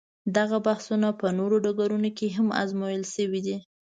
دغه 0.35 0.57
بحثونه 0.67 1.07
په 1.19 1.27
نورو 1.37 1.55
ډګرونو 1.65 2.09
کې 2.17 2.27
هم 2.37 2.47
ازمویل 2.61 3.03
شوي 3.13 3.39
دي. 3.45 3.57